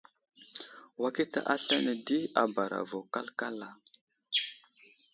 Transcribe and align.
Wakita 1.01 1.39
aslane 1.53 1.93
di 2.05 2.19
a 2.41 2.43
bara 2.55 2.79
vo 2.89 2.99
kalkala. 3.13 3.69